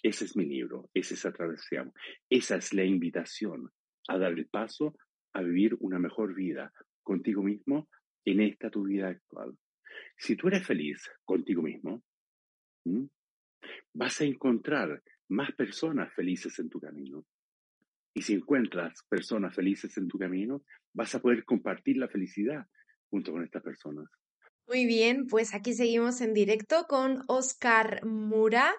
[0.03, 1.95] Ese es mi libro, esa es Atravesamos.
[2.29, 3.71] Esa es la invitación
[4.07, 4.95] a dar el paso
[5.33, 7.89] a vivir una mejor vida contigo mismo
[8.25, 9.57] en esta tu vida actual.
[10.17, 12.03] Si tú eres feliz contigo mismo,
[13.91, 17.25] vas a encontrar más personas felices en tu camino.
[18.17, 22.65] Y si encuentras personas felices en tu camino, vas a poder compartir la felicidad
[23.09, 24.09] junto con estas personas.
[24.67, 28.73] Muy bien, pues aquí seguimos en directo con Oscar Mura.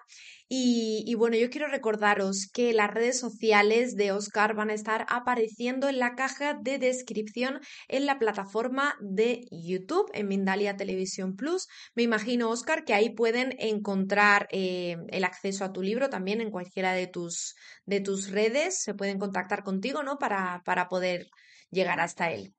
[0.49, 5.87] Y, bueno, yo quiero recordaros que las redes sociales de Oscar van a estar apareciendo
[5.87, 11.67] en la caja de descripción en la plataforma de YouTube, en Mindalia Televisión Plus.
[11.95, 16.51] Me imagino, Oscar, que ahí pueden encontrar eh, el acceso a tu libro también en
[16.51, 18.81] cualquiera de tus, de tus redes.
[18.81, 20.17] Se pueden contactar contigo, ¿no?
[20.17, 21.27] Para, para poder
[21.71, 22.53] llegar hasta él.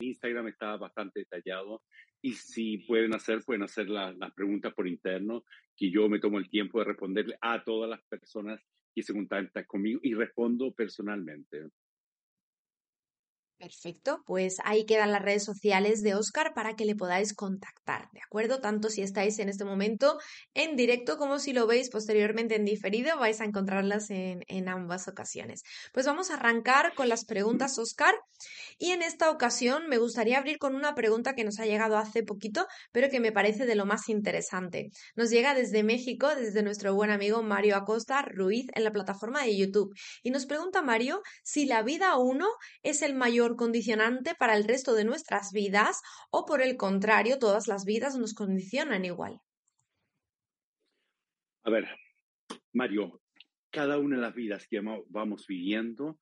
[0.00, 1.82] Instagram está bastante detallado
[2.22, 5.44] y si pueden hacer, pueden hacer las preguntas por interno,
[5.76, 8.60] que yo me tomo el tiempo de responderle a todas las personas
[8.94, 11.68] que se contactan conmigo y respondo personalmente.
[13.62, 18.18] Perfecto, pues ahí quedan las redes sociales de Oscar para que le podáis contactar, ¿de
[18.20, 18.60] acuerdo?
[18.60, 20.18] Tanto si estáis en este momento
[20.52, 25.06] en directo como si lo veis posteriormente en diferido, vais a encontrarlas en, en ambas
[25.06, 25.62] ocasiones.
[25.92, 28.12] Pues vamos a arrancar con las preguntas, Oscar,
[28.78, 32.24] y en esta ocasión me gustaría abrir con una pregunta que nos ha llegado hace
[32.24, 34.90] poquito, pero que me parece de lo más interesante.
[35.14, 39.56] Nos llega desde México, desde nuestro buen amigo Mario Acosta Ruiz en la plataforma de
[39.56, 39.94] YouTube,
[40.24, 42.48] y nos pregunta Mario si la vida uno
[42.82, 47.68] es el mayor condicionante para el resto de nuestras vidas o por el contrario, todas
[47.68, 49.40] las vidas nos condicionan igual?
[51.64, 51.88] A ver,
[52.72, 53.20] Mario,
[53.70, 56.18] cada una de las vidas que vamos viviendo,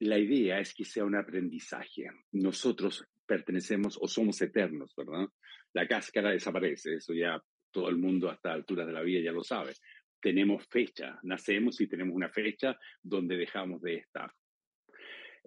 [0.00, 2.06] la idea es que sea un aprendizaje.
[2.32, 5.28] Nosotros pertenecemos o somos eternos, ¿verdad?
[5.72, 9.44] La cáscara desaparece, eso ya todo el mundo hasta alturas de la vida ya lo
[9.44, 9.74] sabe.
[10.20, 14.32] Tenemos fecha, nacemos y tenemos una fecha donde dejamos de estar.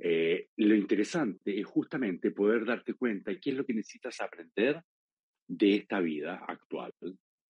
[0.02, 4.82] Eh, lo interesante es justamente poder darte cuenta de qué es lo que necesitas aprender
[5.48, 6.94] de esta vida actual.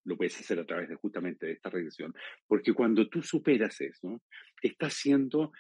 [0.06, 2.14] Lo puedes hacer a través de justamente de esta regresión,
[2.48, 4.22] porque cuando tú superas eso,
[4.62, 5.52] estás haciendo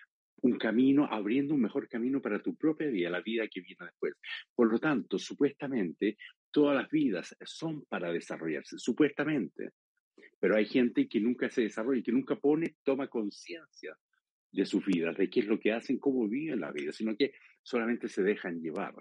[0.41, 4.13] un camino, abriendo un mejor camino para tu propia vida, la vida que viene después.
[4.56, 6.17] Por lo tanto, supuestamente,
[6.49, 9.71] todas las vidas son para desarrollarse, supuestamente.
[10.39, 13.95] Pero hay gente que nunca se desarrolla y que nunca pone, toma conciencia
[14.52, 17.34] de sus vidas, de qué es lo que hacen, cómo viven la vida, sino que
[17.62, 18.96] solamente se dejan llevar.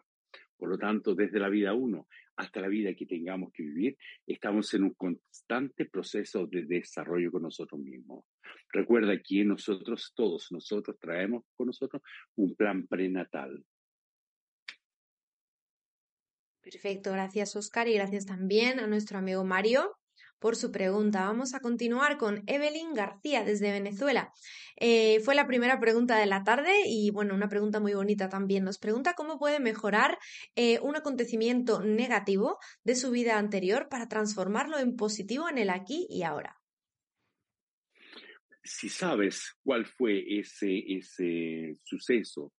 [0.57, 4.73] Por lo tanto, desde la vida uno hasta la vida que tengamos que vivir, estamos
[4.75, 8.25] en un constante proceso de desarrollo con nosotros mismos.
[8.73, 12.03] Recuerda que nosotros, todos nosotros, traemos con nosotros
[12.37, 13.65] un plan prenatal.
[16.61, 19.98] Perfecto, gracias Oscar y gracias también a nuestro amigo Mario
[20.39, 21.25] por su pregunta.
[21.25, 24.33] Vamos a continuar con Evelyn García desde Venezuela.
[24.77, 28.65] Eh, fue la primera pregunta de la tarde y bueno, una pregunta muy bonita también.
[28.65, 30.19] Nos pregunta cómo puede mejorar
[30.55, 36.07] eh, un acontecimiento negativo de su vida anterior para transformarlo en positivo en el aquí
[36.09, 36.57] y ahora.
[38.63, 42.53] Si sabes cuál fue ese, ese suceso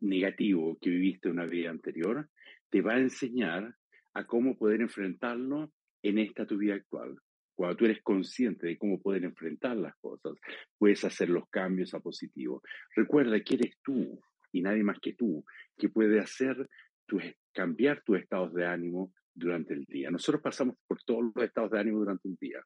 [0.00, 2.28] negativo que viviste en una vida anterior,
[2.70, 3.74] te va a enseñar
[4.12, 7.16] a cómo poder enfrentarlo en esta tu vida actual.
[7.54, 10.34] Cuando tú eres consciente de cómo poder enfrentar las cosas,
[10.78, 12.62] puedes hacer los cambios a positivo.
[12.94, 14.20] Recuerda que eres tú
[14.52, 15.44] y nadie más que tú
[15.76, 16.68] que puede hacer
[17.06, 17.18] tu,
[17.52, 20.10] cambiar tus estados de ánimo durante el día.
[20.10, 22.62] Nosotros pasamos por todos los estados de ánimo durante un día.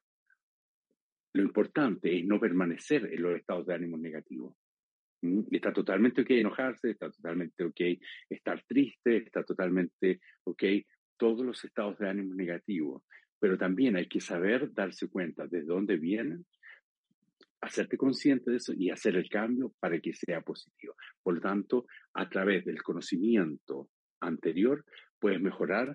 [1.33, 4.55] Lo importante es no permanecer en los estados de ánimo negativos.
[5.23, 5.41] ¿Mm?
[5.49, 7.81] Está totalmente ok enojarse, está totalmente ok
[8.29, 10.63] estar triste, está totalmente ok
[11.17, 13.01] todos los estados de ánimo negativos
[13.43, 16.45] pero también hay que saber darse cuenta de dónde vienen,
[17.59, 20.95] hacerte consciente de eso y hacer el cambio para que sea positivo.
[21.21, 23.89] Por lo tanto, a través del conocimiento
[24.21, 24.85] anterior,
[25.19, 25.93] puedes mejorar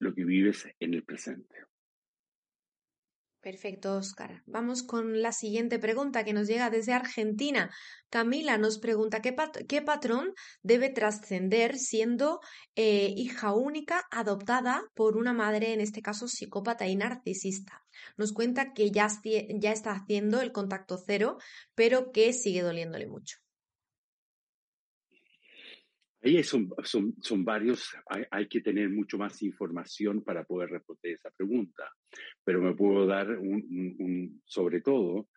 [0.00, 1.56] lo que vives en el presente.
[3.42, 4.40] Perfecto, Oscar.
[4.46, 7.74] Vamos con la siguiente pregunta que nos llega desde Argentina.
[8.08, 9.32] Camila nos pregunta qué,
[9.82, 10.32] patrón
[10.62, 12.38] debe trascender siendo
[12.76, 17.82] eh, hija única adoptada por una madre, en este caso psicópata y narcisista.
[18.16, 19.08] Nos cuenta que ya
[19.72, 21.38] está haciendo el contacto cero,
[21.74, 23.38] pero que sigue doliéndole mucho.
[26.24, 31.14] Ahí son, son, son varios, hay, hay, que tener mucho más información para poder responder
[31.14, 31.90] esa pregunta,
[32.44, 35.28] pero me puedo dar un, un, sobre todo,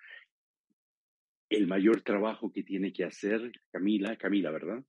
[1.50, 4.84] el mayor trabajo que tiene que hacer Camila, Camila, ¿verdad?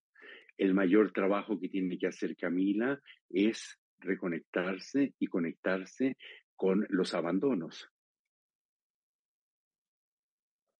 [0.58, 6.16] El mayor trabajo que tiene que hacer Camila es reconectarse y conectarse
[6.54, 7.90] con los abandonos.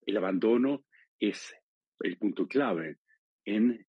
[0.04, 0.84] El abandono
[1.18, 1.54] es
[2.00, 2.98] el punto clave
[3.44, 3.86] en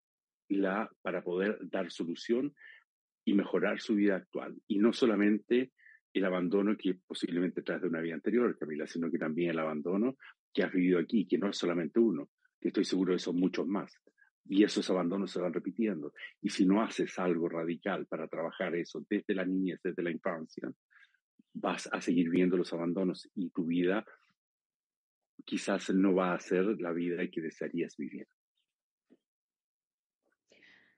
[0.49, 2.53] la, para poder dar solución
[3.25, 4.55] y mejorar su vida actual.
[4.67, 5.71] Y no solamente
[6.13, 10.17] el abandono que posiblemente trae de una vida anterior, Camila, sino que también el abandono
[10.53, 12.29] que has vivido aquí, que no es solamente uno,
[12.59, 13.93] que estoy seguro que son muchos más.
[14.49, 16.13] Y esos abandonos se van repitiendo.
[16.41, 20.71] Y si no haces algo radical para trabajar eso desde la niñez, desde la infancia,
[21.53, 24.05] vas a seguir viendo los abandonos y tu vida
[25.45, 28.27] quizás no va a ser la vida que desearías vivir.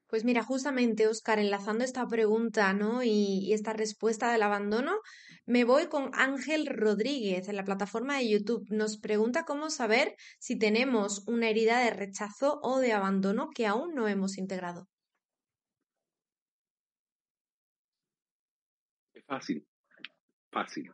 [0.10, 3.03] Pues mira, justamente, Oscar, enlazando esta pregunta, ¿no?
[3.03, 5.01] Y, esta respuesta del abandono,
[5.45, 8.66] me voy con Ángel Rodríguez en la plataforma de YouTube.
[8.72, 13.93] Nos pregunta cómo saber si tenemos una herida de rechazo o de abandono que aún
[13.93, 14.88] no hemos integrado.
[19.14, 19.64] Es fácil,
[20.51, 20.91] fácil.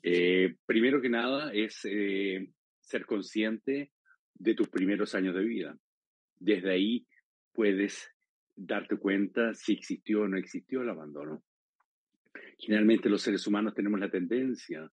[0.00, 3.90] Eh, primero que nada es eh, ser consciente
[4.34, 5.76] de tus primeros años de vida.
[6.38, 7.04] Desde ahí
[7.52, 8.10] puedes
[8.54, 11.42] darte cuenta si existió o no existió el abandono.
[12.58, 14.90] Generalmente los seres humanos tenemos la tendencia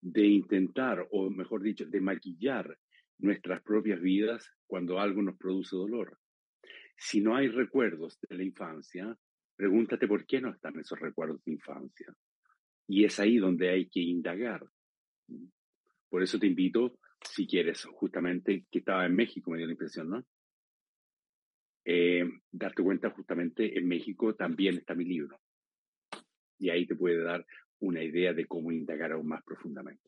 [0.00, 2.78] de intentar, o mejor dicho, de maquillar
[3.18, 6.18] nuestras propias vidas cuando algo nos produce dolor.
[6.96, 9.16] Si no hay recuerdos de la infancia,
[9.56, 12.14] pregúntate por qué no están esos recuerdos de infancia.
[12.86, 14.66] Y es ahí donde hay que indagar.
[16.08, 20.08] Por eso te invito, si quieres, justamente, que estaba en México, me dio la impresión,
[20.08, 20.24] ¿no?
[21.90, 22.22] Eh,
[22.52, 25.40] darte cuenta justamente en México también está mi libro.
[26.58, 27.46] Y ahí te puede dar
[27.78, 30.02] una idea de cómo indagar aún más profundamente.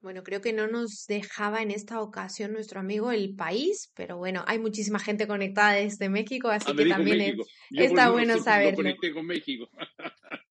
[0.00, 4.42] Bueno, creo que no nos dejaba en esta ocasión nuestro amigo el país, pero bueno,
[4.48, 7.36] hay muchísima gente conectada desde México, así ah, que también
[7.70, 8.82] está bueno saberlo.
[9.14, 9.70] con México.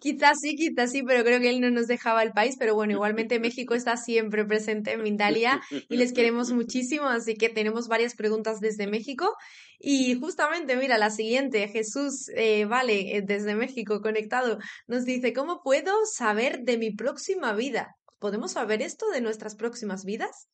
[0.00, 2.92] quizás sí, quizás sí, pero creo que él no nos dejaba el país, pero bueno,
[2.92, 8.14] igualmente México está siempre presente en Mindalia y les queremos muchísimo, así que tenemos varias
[8.14, 9.34] preguntas desde México.
[9.78, 15.62] Y justamente, mira, la siguiente, Jesús, eh, vale, eh, desde México conectado, nos dice, ¿cómo
[15.62, 17.94] puedo saber de mi próxima vida?
[18.18, 20.48] ¿Podemos saber esto de nuestras próximas vidas?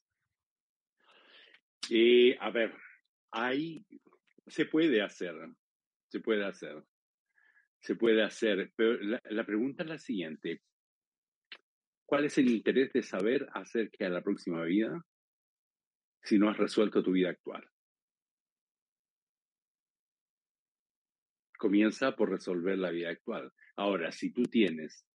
[1.90, 2.74] Eh, a ver,
[3.30, 3.84] hay,
[4.46, 5.34] se puede hacer,
[6.08, 6.82] se puede hacer
[7.82, 8.72] se puede hacer.
[8.76, 10.62] Pero la, pregunta es la siguiente.
[12.06, 15.04] ¿Cuál es el interés de saber acerca de la próxima vida
[16.22, 17.68] si no has resuelto tu vida actual?
[21.58, 23.52] Comienza por resolver la vida actual.
[23.76, 25.06] Ahora, si tú tienes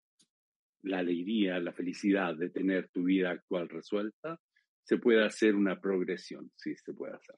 [0.82, 4.40] la alegría, la felicidad de tener tu vida actual resuelta,
[4.84, 7.36] se puede hacer una progresión, sí, se puede hacer.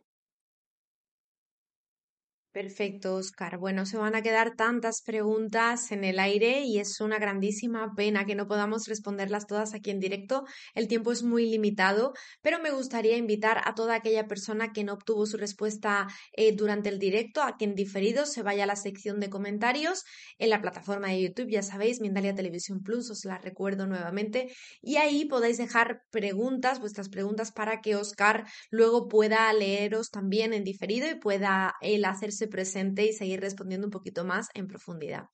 [2.58, 3.58] Perfecto, Oscar.
[3.58, 8.26] Bueno, se van a quedar tantas preguntas en el aire y es una grandísima pena
[8.26, 10.44] que no podamos responderlas todas aquí en directo.
[10.74, 14.94] El tiempo es muy limitado, pero me gustaría invitar a toda aquella persona que no
[14.94, 19.20] obtuvo su respuesta eh, durante el directo, a quien diferido se vaya a la sección
[19.20, 20.02] de comentarios
[20.36, 24.52] en la plataforma de YouTube, ya sabéis, Mindalia Televisión Plus, os la recuerdo nuevamente,
[24.82, 30.64] y ahí podéis dejar preguntas, vuestras preguntas, para que Oscar luego pueda leeros también en
[30.64, 35.24] diferido y pueda él hacerse presente y seguir respondiendo un poquito más en profundidad.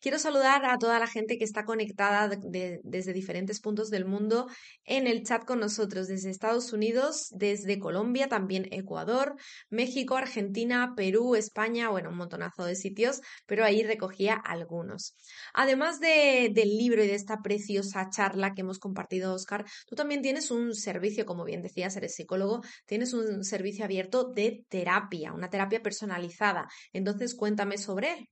[0.00, 4.48] Quiero saludar a toda la gente que está conectada desde diferentes puntos del mundo
[4.84, 9.34] en el chat con nosotros, desde Estados Unidos, desde Colombia, también Ecuador,
[9.70, 15.16] México, Argentina, Perú, España, bueno, un montonazo de sitios, pero ahí recogía algunos.
[15.52, 20.50] Además del libro y de esta preciosa charla que hemos compartido, Oscar, tú también tienes
[20.50, 25.82] un servicio, como bien decías, eres psicólogo, tienes un servicio abierto de terapia, una terapia
[25.82, 28.28] personalizada entonces, cuéntame sobre él.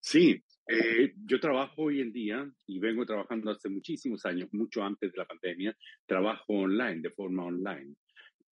[0.00, 5.12] Sí, eh, yo trabajo hoy en día y vengo trabajando hace muchísimos años, mucho antes
[5.12, 5.76] de la pandemia,
[6.06, 7.94] trabajo online, de forma online.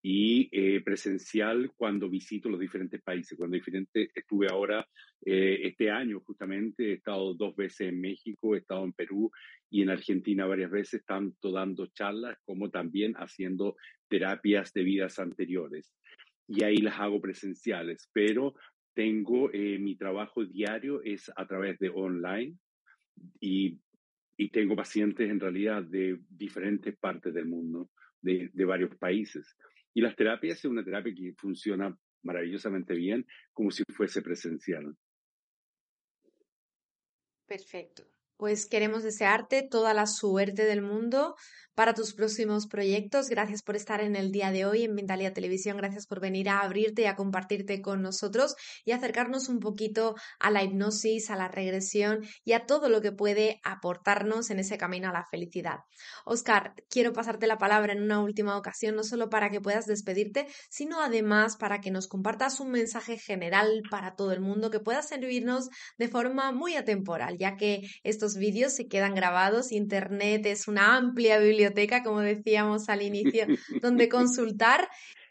[0.03, 3.37] y eh, presencial cuando visito los diferentes países.
[3.37, 4.87] Cuando diferente, estuve ahora,
[5.25, 9.31] eh, este año justamente, he estado dos veces en México, he estado en Perú
[9.69, 13.77] y en Argentina varias veces, tanto dando charlas como también haciendo
[14.09, 15.93] terapias de vidas anteriores.
[16.53, 18.55] Y ahí las hago presenciales, pero
[18.93, 22.59] tengo eh, mi trabajo diario es a través de online
[23.39, 23.79] y,
[24.37, 27.89] y tengo pacientes en realidad de diferentes partes del mundo,
[28.21, 29.57] de, de varios países.
[29.95, 34.97] Y las terapias es una terapia que funciona maravillosamente bien, como si fuese presencial.
[37.47, 38.03] Perfecto.
[38.37, 41.37] Pues queremos desearte toda la suerte del mundo
[41.81, 43.31] para tus próximos proyectos.
[43.31, 45.79] Gracias por estar en el día de hoy en Mindalia Televisión.
[45.79, 48.55] Gracias por venir a abrirte y a compartirte con nosotros
[48.85, 53.13] y acercarnos un poquito a la hipnosis, a la regresión y a todo lo que
[53.13, 55.79] puede aportarnos en ese camino a la felicidad.
[56.27, 60.49] Oscar, quiero pasarte la palabra en una última ocasión, no solo para que puedas despedirte,
[60.69, 65.01] sino además para que nos compartas un mensaje general para todo el mundo que pueda
[65.01, 69.73] servirnos de forma muy atemporal, ya que estos vídeos se quedan grabados.
[69.73, 73.47] Internet es una amplia biblioteca biblioteca, como decíamos al inicio,
[73.83, 74.89] donde consultar.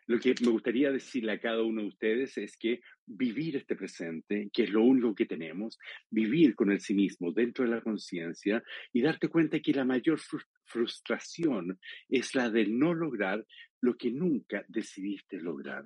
[0.08, 4.50] Lo que me gustaría decirle a cada uno de ustedes es que vivir este presente,
[4.52, 5.78] que es lo único que tenemos,
[6.10, 10.20] vivir con el sí mismo dentro de la conciencia y darte cuenta que la mayor
[10.66, 13.46] frustración es la de no lograr
[13.82, 15.86] lo que nunca decidiste lograr.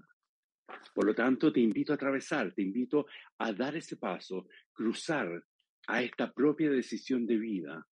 [0.95, 3.05] Por lo tanto, te invito a atravesar, te invito
[3.39, 5.43] a dar ese paso, cruzar
[5.87, 7.85] a esta propia decisión de vida,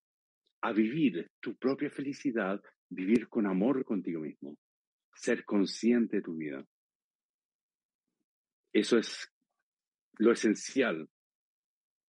[0.62, 4.58] a vivir tu propia felicidad, vivir con amor contigo mismo,
[5.14, 6.66] ser consciente de tu vida.
[8.74, 9.32] Eso es
[10.18, 11.10] lo esencial,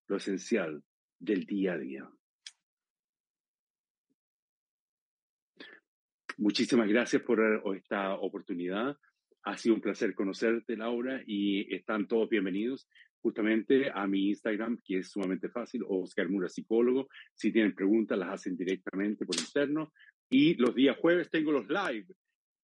[0.09, 0.82] lo esencial
[1.18, 2.11] del día a día.
[6.38, 7.40] Muchísimas gracias por
[7.76, 8.96] esta oportunidad.
[9.42, 12.88] Ha sido un placer conocerte, Laura, y están todos bienvenidos
[13.23, 17.09] justamente a mi Instagram, que es sumamente fácil, Oscar Mura Psicólogo.
[17.35, 19.93] Si tienen preguntas, las hacen directamente por interno.
[20.31, 22.07] Y los días jueves tengo los live,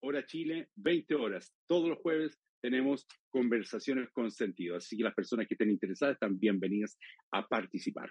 [0.01, 1.53] hora Chile, 20 horas.
[1.67, 4.77] Todos los jueves tenemos conversaciones con sentido.
[4.77, 6.99] Así que las personas que estén interesadas están bienvenidas
[7.33, 8.11] a participar.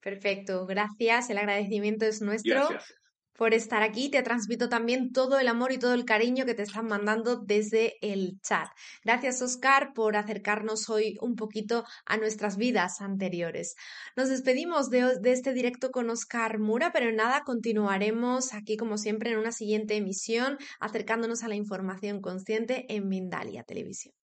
[0.00, 1.30] Perfecto, gracias.
[1.30, 2.68] El agradecimiento es nuestro.
[2.68, 3.03] Gracias
[3.36, 4.10] por estar aquí.
[4.10, 7.94] Te transmito también todo el amor y todo el cariño que te están mandando desde
[8.00, 8.68] el chat.
[9.04, 13.76] Gracias, Oscar, por acercarnos hoy un poquito a nuestras vidas anteriores.
[14.16, 19.38] Nos despedimos de, este directo con Oscar Mura, pero nada, continuaremos aquí como siempre en
[19.38, 24.23] una siguiente emisión acercándonos a la información consciente en Mindalia Televisión.